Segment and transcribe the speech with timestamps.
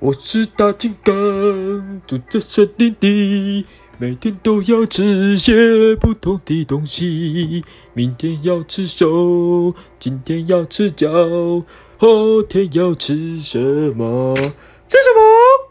[0.00, 3.66] 我是大金刚住在森林里
[3.98, 11.10] 每天都要吃些不同的东西明天要吃手今天要吃脚
[11.98, 13.58] 后天要吃什
[13.96, 14.36] 么？
[14.86, 15.67] 吃什么？